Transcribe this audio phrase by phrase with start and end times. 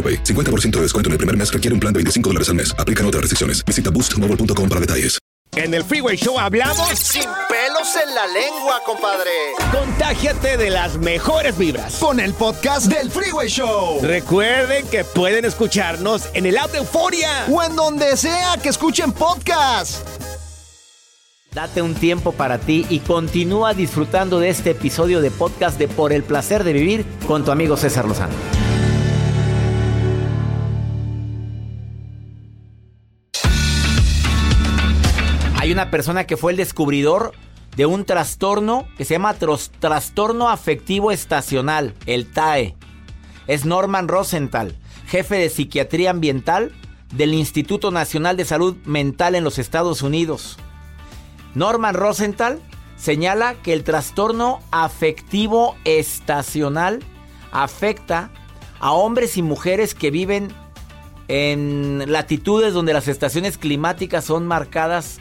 [0.00, 0.24] AroPay.
[0.24, 2.74] 50% de descuento en el primer mes requiere un plan de 25 dólares al mes.
[2.78, 3.62] Aplican otras restricciones.
[3.66, 5.20] Visita boostmobile.com para detalles.
[5.56, 9.30] En el Freeway Show hablamos sin pelos en la lengua, compadre.
[9.72, 11.96] Contágiate de las mejores vibras.
[11.96, 13.98] Con el podcast del Freeway Show.
[14.00, 17.46] Recuerden que pueden escucharnos en el app de Euforia.
[17.50, 20.06] O en donde sea que escuchen podcast.
[21.52, 26.12] Date un tiempo para ti y continúa disfrutando de este episodio de podcast de Por
[26.12, 28.34] el placer de vivir con tu amigo César Lozano.
[35.70, 37.30] Hay una persona que fue el descubridor
[37.76, 39.36] de un trastorno que se llama
[39.78, 42.74] trastorno afectivo estacional, el TAE.
[43.46, 44.76] Es Norman Rosenthal,
[45.06, 46.72] jefe de psiquiatría ambiental
[47.14, 50.58] del Instituto Nacional de Salud Mental en los Estados Unidos.
[51.54, 52.60] Norman Rosenthal
[52.96, 56.98] señala que el trastorno afectivo estacional
[57.52, 58.32] afecta
[58.80, 60.48] a hombres y mujeres que viven
[61.28, 65.20] en latitudes donde las estaciones climáticas son marcadas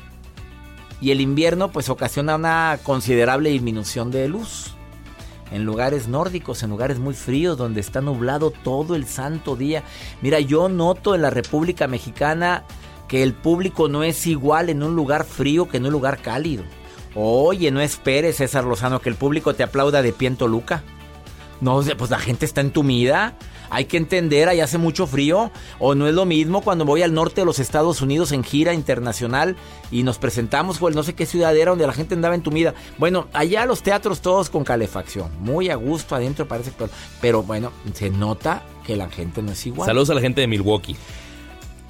[1.02, 4.76] y el invierno pues ocasiona una considerable disminución de luz.
[5.52, 9.84] En lugares nórdicos, en lugares muy fríos, donde está nublado todo el santo día.
[10.22, 12.66] Mira, yo noto en la República Mexicana
[13.08, 16.64] que el público no es igual en un lugar frío que en un lugar cálido.
[17.16, 20.84] Oye, no esperes, César Lozano, que el público te aplauda de pie en Toluca.
[21.60, 23.36] No, pues la gente está entumida.
[23.70, 25.52] Hay que entender, ahí hace mucho frío.
[25.80, 28.74] O no es lo mismo cuando voy al norte de los Estados Unidos en gira
[28.74, 29.56] internacional
[29.92, 32.74] y nos presentamos con no sé qué ciudad era donde la gente andaba entumida.
[32.98, 35.30] Bueno, allá los teatros todos con calefacción.
[35.40, 36.72] Muy a gusto adentro parece.
[36.78, 36.90] Pero,
[37.22, 39.88] pero bueno, se nota que la gente no es igual.
[39.88, 40.96] Saludos a la gente de Milwaukee.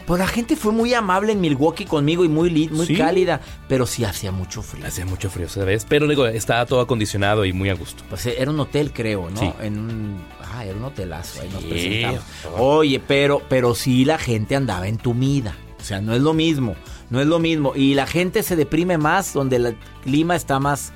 [0.10, 2.96] Pues la gente fue muy amable en Milwaukee conmigo y muy, muy Sí.
[2.98, 4.88] cálida, pero sí hacía mucho frío.
[4.88, 5.86] Hacía mucho frío, ¿sabes?
[5.88, 8.04] Pero digo, estaba todo acondicionado y muy a gusto.
[8.10, 9.40] Pues eh, era un hotel, creo, ¿no?
[9.40, 9.52] Sí.
[9.62, 10.18] En un.
[10.52, 12.22] Ah, era un hotelazo, ahí nos presentamos.
[12.58, 15.56] Oye, pero, pero sí la gente andaba entumida.
[15.80, 16.76] O sea, no es lo mismo.
[17.12, 17.74] No es lo mismo.
[17.76, 20.92] Y la gente se deprime más donde el clima está más.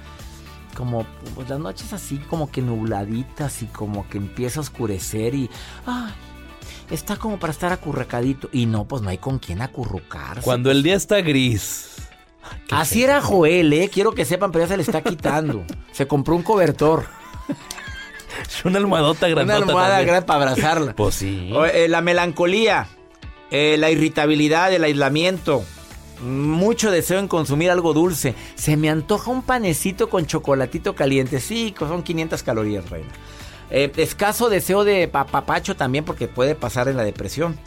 [0.76, 5.52] Como pues, las noches así, como que nubladitas y como que empieza a oscurecer y.
[5.86, 6.12] Ay,
[6.94, 8.50] está como para estar acurrucadito.
[8.52, 10.42] Y no, pues no hay con quién acurrucarse.
[10.42, 11.90] Cuando el día está gris.
[12.72, 13.90] Así era Joel, ¿eh?
[13.92, 15.64] Quiero que sepan, pero ya se le está quitando.
[15.92, 17.06] se compró un cobertor.
[18.66, 19.58] Una almohadota Una grandota.
[19.58, 20.08] almohada también.
[20.08, 20.94] grande para abrazarla.
[20.96, 21.52] Pues sí.
[21.54, 22.88] O, eh, la melancolía,
[23.52, 25.64] eh, la irritabilidad, el aislamiento.
[26.22, 28.34] Mucho deseo en consumir algo dulce.
[28.56, 31.40] Se me antoja un panecito con chocolatito caliente.
[31.40, 33.10] Sí, son 500 calorías, reina.
[33.74, 37.58] Eh, escaso deseo de papapacho también porque puede pasar en la depresión.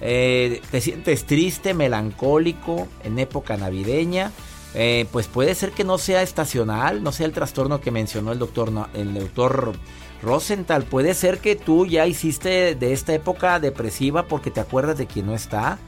[0.00, 4.32] Eh, te sientes triste, melancólico en época navideña.
[4.72, 8.38] Eh, pues puede ser que no sea estacional, no sea el trastorno que mencionó el
[8.38, 9.74] doctor, el doctor
[10.22, 10.84] Rosenthal.
[10.84, 15.26] Puede ser que tú ya hiciste de esta época depresiva porque te acuerdas de quien
[15.26, 15.78] no está,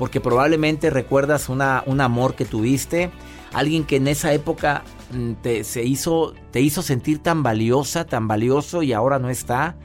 [0.00, 3.10] porque probablemente recuerdas una, un amor que tuviste,
[3.52, 8.26] alguien que en esa época mm, te, se hizo, te hizo sentir tan valiosa, tan
[8.26, 9.76] valioso y ahora no está.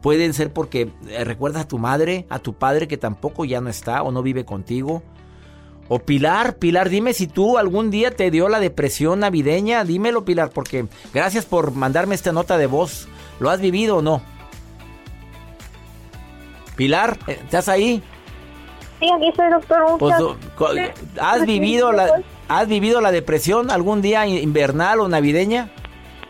[0.00, 3.68] Pueden ser porque eh, recuerdas a tu madre, a tu padre que tampoco ya no
[3.68, 5.02] está o no vive contigo.
[5.88, 9.82] O Pilar, Pilar, dime si tú algún día te dio la depresión navideña.
[9.82, 13.08] Dímelo, Pilar, porque gracias por mandarme esta nota de voz.
[13.40, 14.22] ¿Lo has vivido o no?
[16.76, 18.04] Pilar, eh, ¿estás ahí?
[19.00, 19.98] Sí, aquí estoy, doctor.
[19.98, 20.14] Pues,
[21.20, 22.10] ¿Has vivido la,
[22.48, 25.70] ¿Has vivido la depresión algún día invernal o navideña?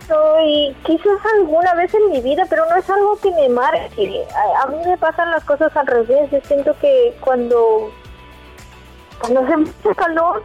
[0.06, 4.24] Soy, quizás alguna vez en mi vida, pero no es algo que me marque.
[4.34, 6.30] A, a mí me pasan las cosas al revés.
[6.30, 7.90] Yo siento que cuando,
[9.20, 10.42] cuando hace mucho calor,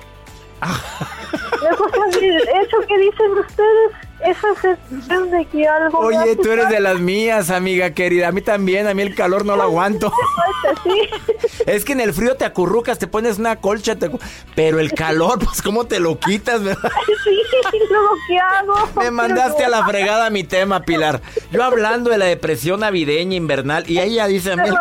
[0.62, 3.92] me pasa el- eso que dicen ustedes,
[4.26, 6.00] Esa sensación de que algo...
[6.00, 8.30] Oye, tú eres de las mías, amiga querida.
[8.30, 10.12] A mí también, a mí el calor no lo aguanto.
[11.66, 14.10] Es que en el frío te acurrucas, te pones una colcha, te
[14.56, 16.92] pero el calor, pues cómo te lo quitas, ¿verdad?
[17.24, 18.76] Sí, luego, ¿qué hago?
[18.96, 21.22] Me mandaste a la fregada mi tema, Pilar.
[21.52, 24.76] Yo hablando de la depresión navideña invernal y ella dice Pero,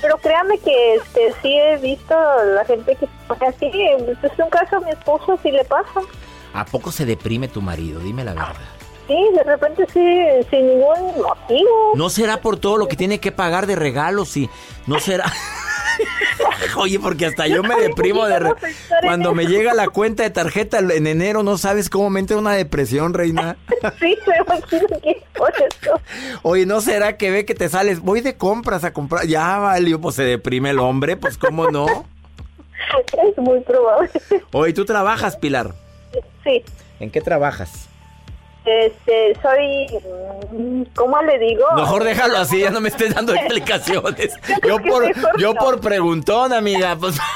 [0.00, 2.14] pero créame que este, sí he visto
[2.54, 3.08] la gente que
[3.46, 3.70] así.
[4.22, 6.00] Es un caso a mi esposo, sí le pasa.
[6.52, 8.00] ¿A poco se deprime tu marido?
[8.00, 8.54] Dime la verdad.
[9.06, 11.92] Sí, de repente sí, sin ningún motivo.
[11.94, 14.50] ¿No será por todo lo que tiene que pagar de regalos y
[14.86, 15.24] no será...
[16.76, 18.38] Oye, porque hasta yo me deprimo de...
[18.38, 18.54] re-
[19.02, 22.52] Cuando me llega la cuenta de tarjeta en enero, no sabes cómo me entra una
[22.52, 23.56] depresión, reina.
[23.98, 26.00] Sí, me imagino que es por eso.
[26.42, 28.00] Oye, ¿no será que ve que te sales?
[28.00, 29.26] Voy de compras a comprar.
[29.26, 31.86] Ya valió, pues se deprime el hombre, pues cómo no.
[33.28, 34.10] Es muy probable.
[34.52, 35.74] Oye, ¿tú trabajas, Pilar?
[36.44, 36.64] Sí,
[37.00, 37.88] ¿En qué trabajas?
[38.68, 41.64] este, soy, ¿cómo le digo?
[41.74, 44.34] Mejor déjalo así, ya no me estés dando explicaciones.
[44.66, 45.60] Yo por, yo no.
[45.60, 46.96] por preguntón, amiga.
[46.96, 47.18] Pues.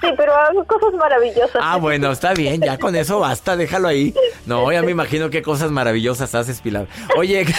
[0.00, 1.60] Sí, pero hago cosas maravillosas.
[1.60, 4.14] Ah, bueno, está bien, ya con eso basta, déjalo ahí.
[4.46, 6.86] No, ya me imagino qué cosas maravillosas haces, Pilar.
[7.16, 7.44] Oye.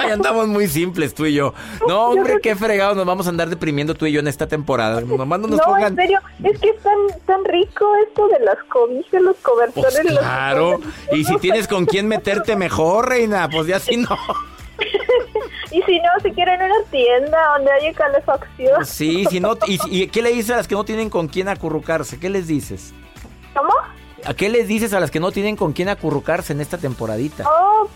[0.00, 1.52] Ay, andamos muy simples tú y yo.
[1.86, 5.00] No, hombre, qué fregado nos vamos a andar deprimiendo tú y yo en esta temporada.
[5.00, 5.92] Nomás no nos no, pongan.
[5.92, 9.92] en serio, es que es tan, tan rico esto de las cobijas, los cobertores.
[10.02, 10.80] Pues los- claro.
[11.12, 14.08] Y si tienes con quién meterte mejor, reina, pues ya si no.
[15.72, 18.84] Y si no, si quieren una tienda donde haya calefacción.
[18.84, 19.56] Sí, si no.
[19.66, 22.18] ¿Y, y qué le dices a las que no tienen con quién acurrucarse?
[22.18, 22.92] ¿Qué les dices?
[23.54, 23.70] ¿Cómo?
[24.24, 27.44] ¿A qué les dices a las que no tienen con quién acurrucarse en esta temporadita?
[27.48, 27.88] Oh,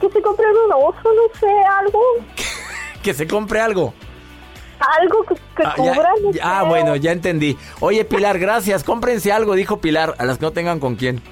[0.00, 1.46] que se compre un oso, no sé,
[1.80, 2.00] algo.
[3.02, 3.94] Que se compre algo.
[5.00, 6.02] Algo que, que Ah, ya- no
[6.42, 7.56] ah, bueno, ya entendí.
[7.80, 8.82] Oye, Pilar, gracias.
[8.84, 11.22] Cómprense algo, dijo Pilar, a las que no tengan con quién.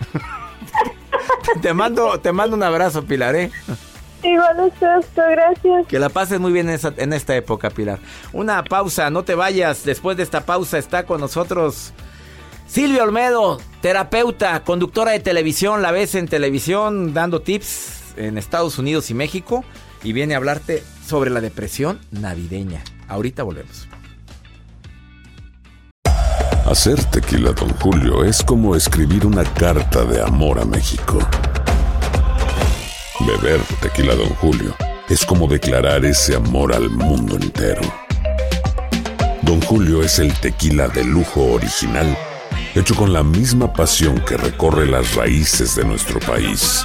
[1.62, 3.50] te mando, te mando un abrazo, Pilar, ¿eh?
[4.22, 5.86] Igual es esto, gracias.
[5.88, 7.98] Que la pases muy bien en, esa- en esta época, Pilar.
[8.32, 9.84] Una pausa, no te vayas.
[9.84, 11.92] Después de esta pausa está con nosotros
[12.66, 15.82] Silvia Olmedo, terapeuta, conductora de televisión.
[15.82, 19.64] La ves en televisión dando tips en Estados Unidos y México.
[20.02, 22.82] Y viene a hablarte sobre la depresión navideña.
[23.08, 23.88] Ahorita volvemos.
[26.66, 31.18] Hacer tequila, Don Julio, es como escribir una carta de amor a México.
[33.20, 34.74] Beber tequila, Don Julio,
[35.08, 37.82] es como declarar ese amor al mundo entero.
[39.42, 42.18] Don Julio es el tequila de lujo original,
[42.74, 46.84] hecho con la misma pasión que recorre las raíces de nuestro país.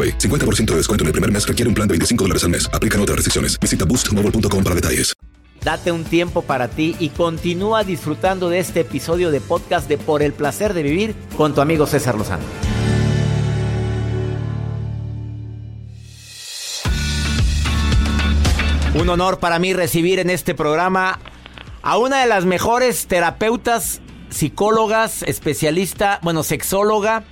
[0.00, 0.18] AroPay.
[0.18, 2.70] 50% de descuento en el primer mes requiere un plan de 25 dólares al mes.
[2.72, 3.58] Aplican otras restricciones.
[3.58, 5.14] Visita boostmobile.com para detalles.
[5.62, 10.22] Date un tiempo para ti y continúa disfrutando de este episodio de podcast de Por
[10.22, 12.44] el placer de vivir con tu amigo César Lozano.
[18.94, 21.20] Un honor para mí recibir en este programa
[21.82, 27.24] a una de las mejores terapeutas, psicólogas, especialista, bueno, sexóloga,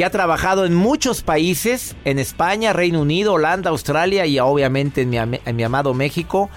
[0.00, 5.10] que ha trabajado en muchos países, en España, Reino Unido, Holanda, Australia y obviamente en
[5.10, 6.48] mi, amado México,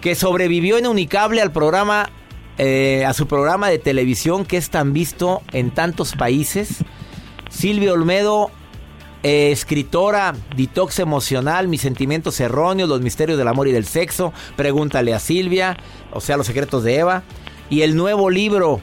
[0.00, 2.10] que sobrevivió en Unicable al programa,
[2.58, 6.78] eh, a su programa de televisión que es tan visto en tantos países.
[7.48, 8.50] Silvia Olmedo,
[9.22, 15.14] eh, escritora, detox emocional, mis sentimientos erróneos, los misterios del amor y del sexo, pregúntale
[15.14, 15.76] a Silvia,
[16.10, 17.22] o sea, los secretos de Eva,
[17.68, 18.80] y el nuevo libro,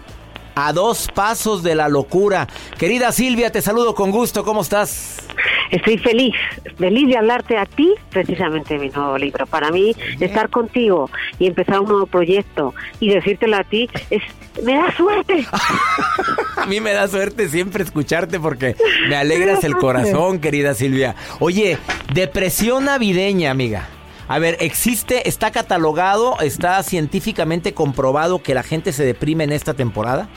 [0.59, 2.47] A dos pasos de la locura.
[2.79, 5.23] Querida Silvia, te saludo con gusto, ¿cómo estás?
[5.69, 6.33] Estoy feliz,
[6.79, 9.45] feliz de hablarte a ti, precisamente de mi nuevo libro.
[9.45, 14.23] Para mí, estar contigo y empezar un nuevo proyecto y decírtelo a ti, es
[14.63, 15.45] me da suerte.
[16.57, 18.75] A mí me da suerte siempre escucharte porque
[19.07, 21.13] me alegras el corazón, querida Silvia.
[21.39, 21.77] Oye,
[22.15, 23.89] depresión navideña, amiga.
[24.27, 29.75] A ver, ¿existe, está catalogado, está científicamente comprobado que la gente se deprime en esta
[29.75, 30.27] temporada?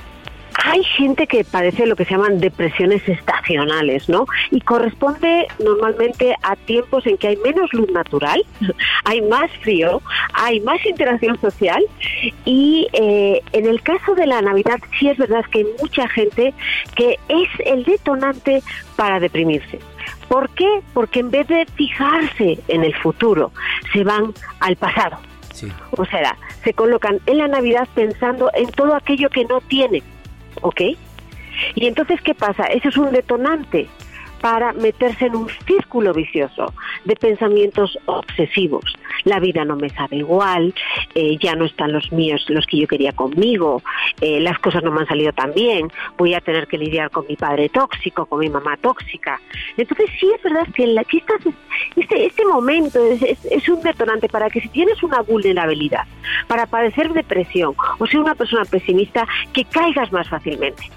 [0.65, 4.27] Hay gente que padece lo que se llaman depresiones estacionales, ¿no?
[4.51, 8.45] Y corresponde normalmente a tiempos en que hay menos luz natural,
[9.05, 10.03] hay más frío,
[10.35, 11.83] hay más interacción social
[12.45, 16.55] y eh, en el caso de la Navidad sí es verdad que hay mucha gente
[16.95, 18.63] que es el detonante
[18.97, 19.79] para deprimirse.
[20.29, 20.81] ¿Por qué?
[20.95, 23.53] Porque en vez de fijarse en el futuro,
[23.93, 25.19] se van al pasado.
[25.91, 30.03] O sea, se colocan en la Navidad pensando en todo aquello que no tienen
[30.61, 30.81] ¿ok?
[31.75, 32.65] Y entonces, ¿qué pasa?
[32.65, 33.89] Eso es un detonante
[34.41, 36.73] para meterse en un círculo vicioso
[37.05, 38.85] de pensamientos obsesivos.
[39.25, 40.75] La vida no me sabe igual,
[41.15, 43.83] eh, ya no están los míos, los que yo quería conmigo,
[44.21, 47.27] eh, las cosas no me han salido tan bien, voy a tener que lidiar con
[47.29, 49.41] mi padre tóxico, con mi mamá tóxica.
[49.77, 51.05] Entonces sí es verdad que, la,
[51.97, 56.05] este, este momento es, es un detonante para que si tienes una vulnerabilidad,
[56.47, 60.91] para padecer depresión o ser una persona pesimista, que caigas más fácilmente.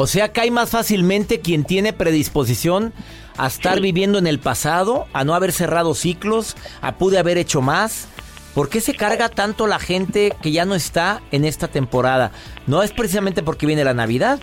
[0.00, 2.92] O sea, cae más fácilmente quien tiene predisposición
[3.36, 7.62] a estar viviendo en el pasado, a no haber cerrado ciclos, a pude haber hecho
[7.62, 8.06] más.
[8.54, 12.30] ¿Por qué se carga tanto la gente que ya no está en esta temporada?
[12.68, 14.38] ¿No es precisamente porque viene la Navidad?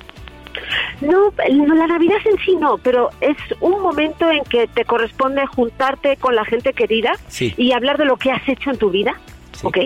[0.99, 6.17] No, la Navidad en sí no, pero es un momento en que te corresponde juntarte
[6.17, 9.17] con la gente querida y hablar de lo que has hecho en tu vida.
[9.63, 9.77] ¿ok?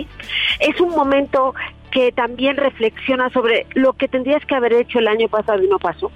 [0.58, 1.54] Es un momento
[1.90, 5.78] que también reflexiona sobre lo que tendrías que haber hecho el año pasado y no
[5.78, 6.10] pasó.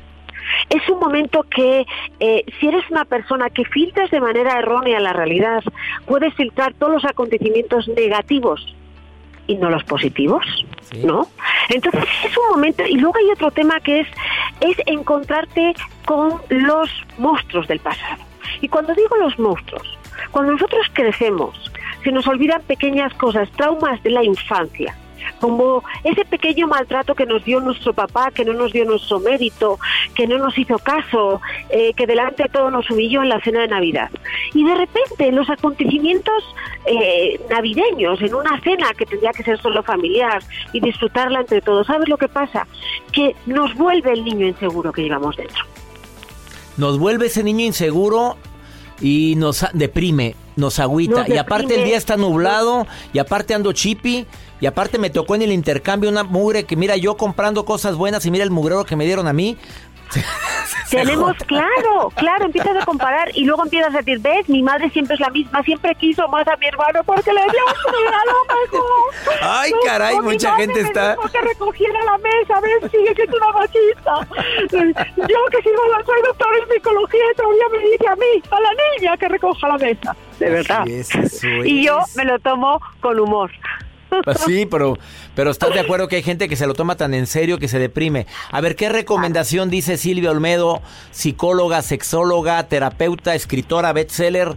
[0.68, 1.86] Es un momento que
[2.20, 5.62] eh, si eres una persona que filtras de manera errónea la realidad,
[6.06, 8.74] puedes filtrar todos los acontecimientos negativos
[9.46, 10.44] y no los positivos,
[11.02, 11.28] ¿no?
[11.68, 14.08] Entonces es un momento y luego hay otro tema que es
[14.60, 15.74] es encontrarte
[16.06, 18.22] con los monstruos del pasado.
[18.60, 19.98] Y cuando digo los monstruos,
[20.30, 21.70] cuando nosotros crecemos,
[22.02, 24.94] se nos olvidan pequeñas cosas, traumas de la infancia
[25.40, 29.78] como ese pequeño maltrato que nos dio nuestro papá, que no nos dio nuestro mérito,
[30.14, 33.60] que no nos hizo caso, eh, que delante de todo nos humilló en la cena
[33.60, 34.10] de Navidad.
[34.54, 36.44] Y de repente los acontecimientos
[36.86, 41.86] eh, navideños, en una cena que tendría que ser solo familiar y disfrutarla entre todos,
[41.86, 42.66] ¿sabes lo que pasa?
[43.12, 45.64] Que nos vuelve el niño inseguro que llevamos dentro.
[46.76, 48.36] Nos vuelve ese niño inseguro
[49.00, 51.24] y nos deprime, nos agüita.
[51.28, 54.26] y aparte el día está nublado y aparte ando chipi
[54.60, 58.24] y aparte me tocó en el intercambio una mugre que mira yo comprando cosas buenas
[58.26, 59.56] y mira el mugrero que me dieron a mí.
[60.90, 65.14] Tenemos, claro, claro, empiezas a comparar y luego empiezas a decir, ves, mi madre siempre
[65.14, 69.40] es la misma, siempre quiso más a mi hermano porque le dio un regalo mejor.
[69.42, 71.16] Ay, caray, mucha gente está...
[71.32, 74.28] que recogiera la mesa, ves, sigue que es una machista.
[74.70, 78.70] Yo que sigo, soy doctor en psicología y todavía me dice a mí, a la
[78.98, 80.16] niña que recoja la mesa.
[80.38, 80.84] De verdad.
[80.86, 83.50] y yo me lo tomo con humor.
[84.22, 84.98] Pues sí, pero,
[85.34, 87.68] pero estás de acuerdo que hay gente que se lo toma tan en serio que
[87.68, 88.26] se deprime.
[88.50, 94.56] A ver, ¿qué recomendación dice Silvia Olmedo, psicóloga, sexóloga, terapeuta, escritora, bestseller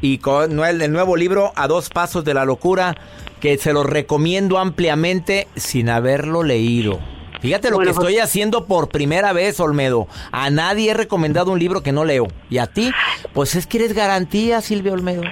[0.00, 2.96] y con el nuevo libro A dos pasos de la locura,
[3.40, 6.98] que se lo recomiendo ampliamente sin haberlo leído?
[7.40, 10.08] Fíjate lo que pues estoy haciendo por primera vez, Olmedo.
[10.32, 12.28] A nadie he recomendado un libro que no leo.
[12.50, 12.90] ¿Y a ti?
[13.34, 15.22] Pues es que eres garantía, Silvia Olmedo.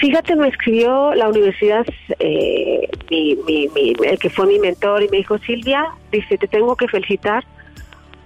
[0.00, 1.84] Fíjate, me escribió la universidad,
[2.20, 7.44] eh, el que fue mi mentor, y me dijo, Silvia, dice, te tengo que felicitar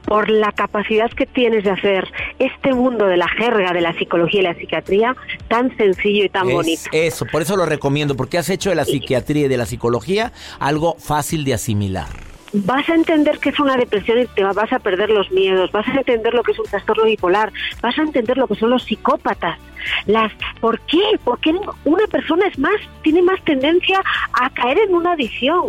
[0.04, 2.06] por la capacidad que tienes de hacer
[2.38, 5.16] este mundo de la jerga de la psicología y la psiquiatría
[5.48, 6.90] tan sencillo y tan bonito.
[6.92, 10.32] Eso, por eso lo recomiendo, porque has hecho de la psiquiatría y de la psicología
[10.58, 12.08] algo fácil de asimilar.
[12.52, 15.88] Vas a entender que es una depresión y te vas a perder los miedos, vas
[15.88, 18.82] a entender lo que es un trastorno bipolar, vas a entender lo que son los
[18.82, 19.58] psicópatas,
[20.06, 21.02] las ¿por qué?
[21.24, 24.00] Porque una persona es más tiene más tendencia
[24.32, 25.68] a caer en una adicción.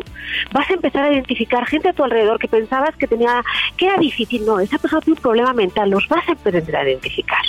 [0.51, 3.43] Vas a empezar a identificar gente a tu alrededor que pensabas que tenía
[3.77, 6.83] que era difícil, no, esa persona tiene un problema mental, los vas a aprender a
[6.83, 7.41] identificar.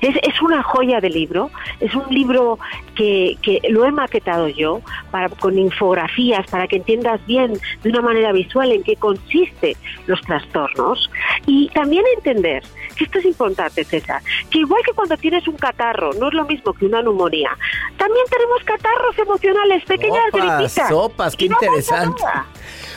[0.00, 1.50] Es, es una joya de libro,
[1.80, 2.58] es un libro
[2.94, 8.02] que, que lo he maquetado yo para con infografías para que entiendas bien de una
[8.02, 11.10] manera visual en qué consiste los trastornos
[11.46, 12.62] y también entender
[12.96, 16.44] que esto es importante, César, que igual que cuando tienes un catarro, no es lo
[16.44, 17.50] mismo que una neumonía,
[17.96, 22.22] también tenemos catarros emocionales, pequeñas sopas, Sopas, qué interesante.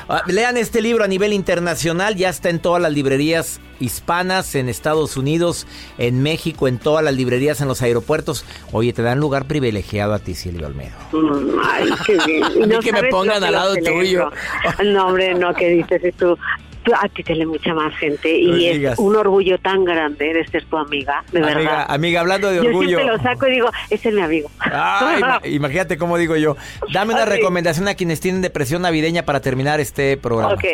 [0.10, 4.70] Ah, lean este libro a nivel internacional, ya está en todas las librerías hispanas, en
[4.70, 5.68] Estados Unidos,
[5.98, 8.46] en México, en todas las librerías, en los aeropuertos.
[8.72, 10.98] Oye, te dan lugar privilegiado a ti, Silvio Almedo.
[11.12, 12.80] Mm, ay, qué bien.
[12.84, 14.30] que me pongan al lado tuyo.
[14.84, 16.38] No, hombre, no, ¿qué dices tú?
[17.00, 20.66] A ti te lee mucha más gente y es un orgullo tan grande de ser
[20.66, 21.86] tu amiga, de amiga, verdad.
[21.88, 22.90] Amiga, hablando de orgullo.
[22.90, 24.50] Yo siempre lo saco y digo, ese es mi amigo.
[25.46, 26.56] imagínate cómo digo yo.
[26.94, 30.54] Dame una recomendación a quienes tienen depresión navideña para terminar este programa.
[30.54, 30.66] Ok.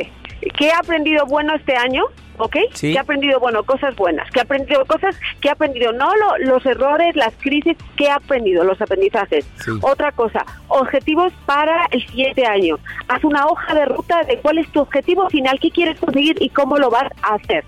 [0.57, 2.05] ¿Qué he aprendido bueno este año?
[2.37, 2.55] ¿ok?
[2.79, 3.39] ¿Qué he aprendido?
[3.39, 4.29] Bueno, cosas buenas.
[4.31, 4.85] ¿Qué he aprendido?
[4.85, 5.91] Cosas que he aprendido.
[5.93, 8.63] No los errores, las crisis, ¿qué he aprendido?
[8.63, 9.45] Los aprendizajes.
[9.81, 12.77] Otra cosa, objetivos para el siguiente año.
[13.07, 16.49] Haz una hoja de ruta de cuál es tu objetivo final, qué quieres conseguir y
[16.49, 17.63] cómo lo vas a hacer.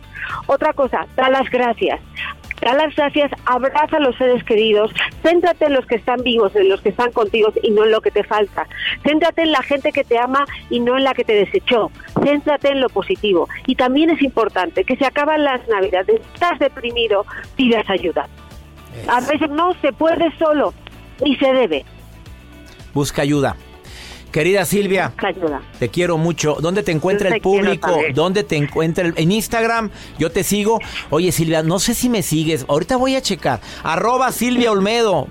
[0.47, 1.99] Otra cosa, da las gracias.
[2.61, 4.91] Da las gracias, abraza a los seres queridos,
[5.23, 8.01] céntrate en los que están vivos, en los que están contigo y no en lo
[8.01, 8.67] que te falta.
[9.03, 11.91] Céntrate en la gente que te ama y no en la que te desechó.
[12.23, 13.47] Céntrate en lo positivo.
[13.65, 17.25] Y también es importante que se acaban las navidades, estás deprimido,
[17.55, 18.27] pidas ayuda.
[19.07, 20.73] A veces no se puede solo,
[21.23, 21.85] ni se debe.
[22.93, 23.55] Busca ayuda.
[24.31, 25.13] Querida Silvia,
[25.79, 26.57] te quiero mucho.
[26.61, 27.99] ¿Dónde te encuentra el público?
[28.13, 29.89] ¿Dónde te encuentra el, en Instagram?
[30.19, 30.79] Yo te sigo.
[31.09, 32.65] Oye Silvia, no sé si me sigues.
[32.67, 33.59] Ahorita voy a checar.
[33.83, 35.27] Arroba Silvia Olmedo.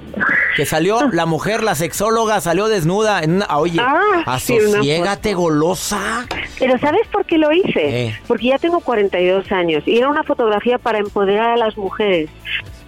[0.58, 3.22] Que salió la mujer, la sexóloga, salió desnuda.
[3.22, 6.26] En una, oye, ah, asociégate golosa.
[6.58, 8.18] Pero ¿sabes por qué lo hice?
[8.26, 12.28] Porque ya tengo 42 años y era una fotografía para empoderar a las mujeres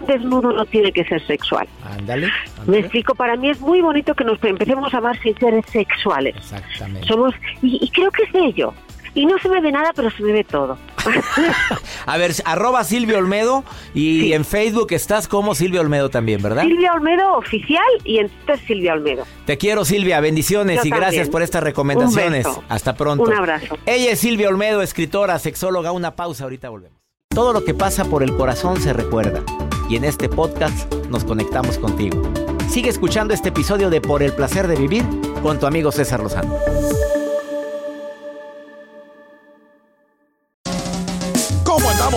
[0.06, 1.68] desnudo no tiene que ser sexual.
[1.84, 2.28] Ándale.
[2.66, 6.34] Me explico, para mí es muy bonito que nos empecemos a amar sin ser sexuales.
[6.36, 7.06] Exactamente.
[7.06, 8.74] Somos, y, creo que es bello.
[9.14, 10.78] Y no se me ve nada, pero se me ve todo.
[12.06, 13.64] a ver, arroba Silvia Olmedo
[13.94, 16.62] y en Facebook estás como Silvia Olmedo también, ¿verdad?
[16.62, 19.24] Silvia Olmedo oficial y en Twitter Silvia Olmedo.
[19.46, 22.46] Te quiero Silvia, bendiciones y gracias por estas recomendaciones.
[22.68, 23.24] Hasta pronto.
[23.24, 23.78] Un abrazo.
[23.86, 25.92] Ella es Silvia Olmedo, escritora, sexóloga.
[25.92, 26.98] Una pausa, ahorita volvemos.
[27.28, 29.42] Todo lo que pasa por el corazón se recuerda
[29.88, 32.22] y en este podcast nos conectamos contigo.
[32.68, 35.04] Sigue escuchando este episodio de Por el placer de vivir
[35.42, 36.56] con tu amigo César Lozano.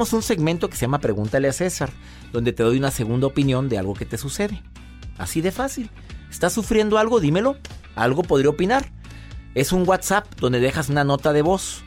[0.00, 1.90] Un segmento que se llama Pregúntale a César,
[2.32, 4.62] donde te doy una segunda opinión de algo que te sucede.
[5.18, 5.90] Así de fácil.
[6.30, 7.20] ¿Estás sufriendo algo?
[7.20, 7.58] Dímelo.
[7.96, 8.90] Algo podría opinar.
[9.54, 11.84] Es un WhatsApp donde dejas una nota de voz.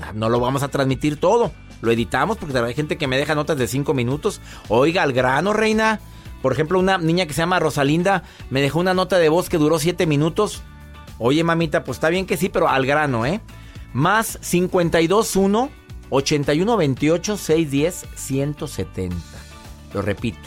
[0.00, 1.52] Ah, no lo vamos a transmitir todo.
[1.82, 4.40] Lo editamos porque hay gente que me deja notas de 5 minutos.
[4.68, 6.00] Oiga, al grano, reina.
[6.42, 9.56] Por ejemplo, una niña que se llama Rosalinda me dejó una nota de voz que
[9.56, 10.62] duró 7 minutos.
[11.18, 13.40] Oye, mamita, pues está bien que sí, pero al grano, ¿eh?
[13.92, 15.79] Más 521
[16.10, 19.16] 81 28 610 170.
[19.94, 20.38] Lo repito,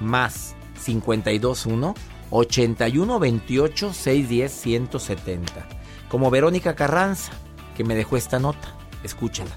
[0.00, 1.94] más 52 1
[2.30, 5.52] 81 28 610 170.
[6.08, 7.32] Como Verónica Carranza,
[7.76, 8.74] que me dejó esta nota.
[9.04, 9.50] Escúchala.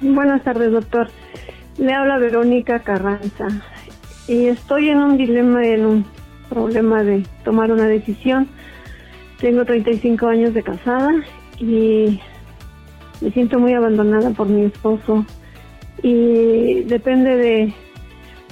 [0.00, 1.08] Buenas tardes, doctor.
[1.76, 3.48] Le habla Verónica Carranza.
[4.28, 6.06] Y estoy en un dilema, en un
[6.48, 8.48] problema de tomar una decisión.
[9.40, 11.10] Tengo 35 años de casada
[11.58, 12.20] y
[13.20, 15.26] me siento muy abandonada por mi esposo
[16.02, 17.74] y depende de,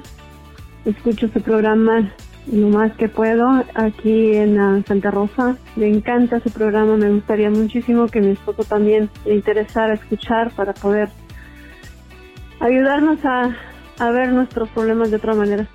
[0.84, 2.12] Escucho su programa
[2.46, 5.56] lo más que puedo aquí en ah, Santa Rosa.
[5.76, 10.72] Me encanta su programa, me gustaría muchísimo que mi esposo también le interesara escuchar para
[10.72, 11.10] poder
[12.60, 13.56] ayudarnos a,
[14.12, 15.66] ver nuestros problemas de otra manera.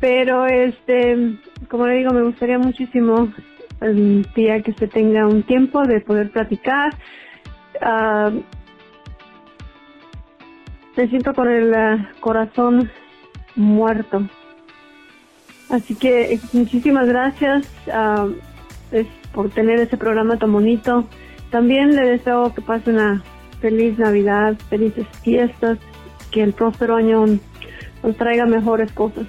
[0.00, 3.32] Pero este, como le digo, me gustaría muchísimo
[3.80, 6.92] el día que usted tenga un tiempo de poder platicar.
[7.80, 8.42] Uh,
[10.96, 12.90] me siento con el ah, corazón
[13.54, 14.28] muerto
[15.70, 18.28] Así que muchísimas gracias ah,
[19.32, 21.06] por tener ese programa tan bonito.
[21.50, 23.22] También le deseo que pase una
[23.60, 25.78] feliz Navidad, felices fiestas,
[26.30, 27.24] que el próspero año
[28.02, 29.26] nos traiga mejores cosas.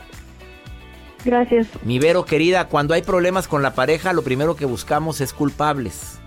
[1.23, 1.67] Gracias.
[1.83, 6.19] Mi Vero querida, cuando hay problemas con la pareja, lo primero que buscamos es culpables.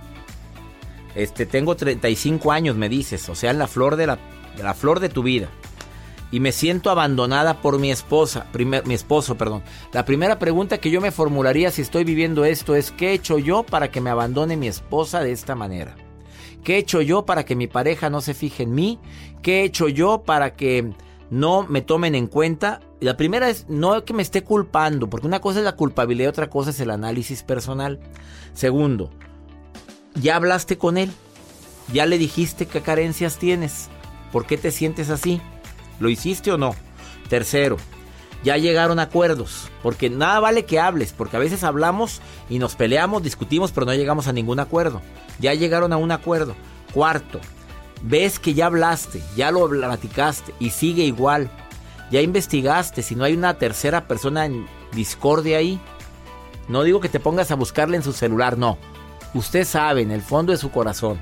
[1.17, 4.19] Este, tengo 35 años, me dices, o sea, en la flor de la,
[4.63, 5.49] la flor de tu vida.
[6.31, 8.47] Y me siento abandonada por mi esposa,
[8.85, 9.63] mi esposo, perdón.
[9.93, 13.39] La primera pregunta que yo me formularía si estoy viviendo esto es ¿qué he hecho
[13.39, 15.95] yo para que me abandone mi esposa de esta manera?
[16.65, 18.99] ¿Qué he hecho yo para que mi pareja no se fije en mí?
[19.43, 20.93] ¿Qué he hecho yo para que
[21.31, 22.81] no me tomen en cuenta?
[23.01, 26.49] La primera es no que me esté culpando, porque una cosa es la culpabilidad otra
[26.49, 28.01] cosa es el análisis personal.
[28.55, 29.11] Segundo,
[30.15, 31.13] ¿ya hablaste con él?
[31.93, 33.89] ¿Ya le dijiste qué carencias tienes?
[34.33, 35.41] ¿Por qué te sientes así?
[36.01, 36.75] ¿Lo hiciste o no?
[37.29, 37.77] Tercero,
[38.45, 43.23] ya llegaron acuerdos, porque nada vale que hables, porque a veces hablamos y nos peleamos,
[43.23, 45.01] discutimos, pero no llegamos a ningún acuerdo.
[45.41, 46.55] Ya llegaron a un acuerdo.
[46.93, 47.41] Cuarto,
[48.03, 51.51] ves que ya hablaste, ya lo platicaste y sigue igual.
[52.11, 55.81] Ya investigaste, si no hay una tercera persona en discordia ahí.
[56.69, 58.79] No digo que te pongas a buscarle en su celular, no.
[59.33, 61.19] Usted sabe en el fondo de su corazón.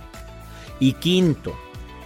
[0.80, 1.54] Y quinto,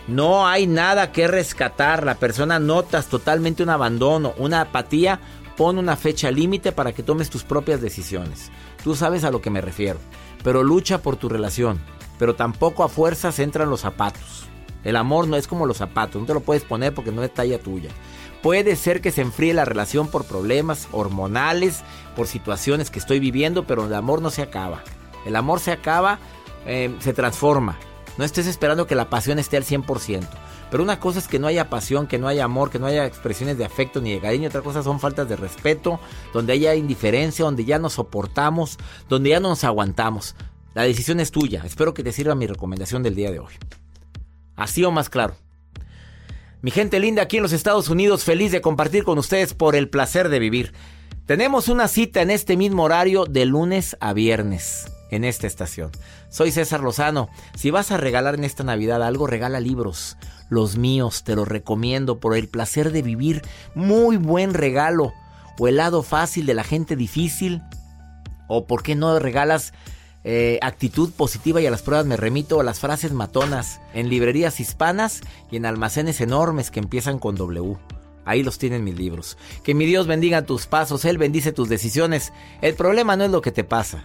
[0.08, 2.04] no hay nada que rescatar.
[2.04, 5.20] La persona notas totalmente un abandono, una apatía.
[5.56, 8.50] Pon una fecha límite para que tomes tus propias decisiones.
[8.84, 9.98] Tú sabes a lo que me refiero.
[10.44, 11.80] Pero lucha por tu relación.
[12.18, 14.46] Pero tampoco a fuerzas entran los zapatos.
[14.84, 16.20] El amor no es como los zapatos.
[16.20, 17.90] No te lo puedes poner porque no es talla tuya.
[18.42, 21.82] Puede ser que se enfríe la relación por problemas hormonales,
[22.14, 24.84] por situaciones que estoy viviendo, pero el amor no se acaba.
[25.24, 26.20] El amor se acaba,
[26.64, 27.76] eh, se transforma.
[28.18, 30.26] No estés esperando que la pasión esté al 100%.
[30.70, 33.06] Pero una cosa es que no haya pasión, que no haya amor, que no haya
[33.06, 34.48] expresiones de afecto ni de cariño.
[34.48, 36.00] Otra cosa son faltas de respeto,
[36.32, 40.34] donde haya indiferencia, donde ya nos soportamos, donde ya no nos aguantamos.
[40.74, 41.62] La decisión es tuya.
[41.64, 43.54] Espero que te sirva mi recomendación del día de hoy.
[44.56, 45.36] Así o más claro.
[46.62, 49.88] Mi gente linda aquí en los Estados Unidos, feliz de compartir con ustedes por el
[49.88, 50.72] placer de vivir.
[51.26, 55.90] Tenemos una cita en este mismo horario de lunes a viernes en esta estación.
[56.28, 57.28] Soy César Lozano.
[57.54, 60.16] Si vas a regalar en esta Navidad algo, regala libros.
[60.48, 63.42] Los míos, te los recomiendo por el placer de vivir.
[63.74, 65.12] Muy buen regalo.
[65.58, 67.62] O el lado fácil de la gente difícil.
[68.48, 69.72] O por qué no regalas
[70.28, 74.58] eh, actitud positiva y a las pruebas me remito a las frases matonas en librerías
[74.58, 75.20] hispanas
[75.52, 77.76] y en almacenes enormes que empiezan con W.
[78.24, 79.38] Ahí los tienen mis libros.
[79.62, 82.32] Que mi Dios bendiga tus pasos, Él bendice tus decisiones.
[82.60, 84.04] El problema no es lo que te pasa,